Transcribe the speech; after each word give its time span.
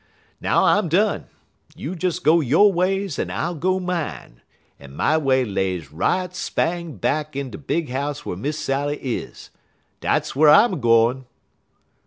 Now 0.39 0.63
I'm 0.63 0.89
done! 0.89 1.27
You 1.75 1.93
des 1.93 2.19
go 2.23 2.39
yo' 2.41 2.65
ways 2.67 3.19
en 3.19 3.29
I'll 3.29 3.53
go 3.53 3.79
mine, 3.79 4.41
en 4.79 4.95
my 4.95 5.15
way 5.15 5.45
lays 5.45 5.91
right 5.91 6.35
spang 6.35 6.93
back 6.95 7.33
ter 7.33 7.43
de 7.43 7.57
big 7.59 7.89
house 7.89 8.25
whar 8.25 8.35
Miss 8.35 8.57
Sally 8.57 8.97
is. 8.97 9.51
Dat's 9.99 10.35
whar 10.35 10.49
I'm 10.49 10.73
a 10.73 10.77
gwine!" 10.77 11.25